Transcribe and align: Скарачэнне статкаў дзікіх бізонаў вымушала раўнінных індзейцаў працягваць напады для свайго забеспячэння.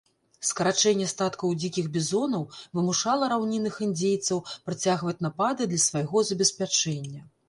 Скарачэнне 0.49 1.07
статкаў 1.09 1.51
дзікіх 1.63 1.89
бізонаў 1.97 2.45
вымушала 2.77 3.25
раўнінных 3.33 3.75
індзейцаў 3.89 4.41
працягваць 4.71 5.13
напады 5.27 5.69
для 5.75 5.81
свайго 5.85 6.25
забеспячэння. 6.31 7.21